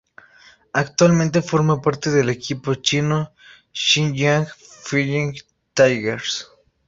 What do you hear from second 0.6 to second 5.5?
Actualmente forma parte del equipo chino Xinjiang Flying